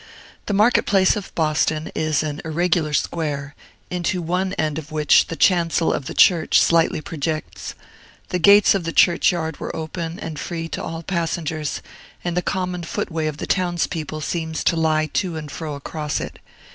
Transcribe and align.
The 0.47 0.53
market 0.55 0.87
place 0.87 1.15
of 1.15 1.31
Boston 1.35 1.91
is 1.93 2.23
an 2.23 2.41
irregular 2.43 2.91
square, 2.91 3.53
into 3.91 4.19
one 4.19 4.53
end 4.53 4.79
of 4.79 4.91
which 4.91 5.27
the 5.27 5.35
chancel 5.35 5.93
of 5.93 6.05
the 6.07 6.15
church 6.15 6.59
slightly 6.59 7.01
projects. 7.01 7.75
The 8.29 8.39
gates 8.39 8.73
of 8.73 8.83
the 8.83 8.93
churchyard 8.93 9.59
were 9.59 9.75
open 9.75 10.19
and 10.19 10.39
free 10.39 10.67
to 10.69 10.81
all 10.83 11.03
passengers, 11.03 11.83
and 12.23 12.35
the 12.35 12.41
common 12.41 12.81
footway 12.81 13.27
of 13.27 13.37
the 13.37 13.45
townspeople 13.45 14.21
seems 14.21 14.63
to 14.63 14.75
lie 14.75 15.05
to 15.05 15.37
and 15.37 15.51
fro 15.51 15.75
across 15.75 16.19
it. 16.19 16.39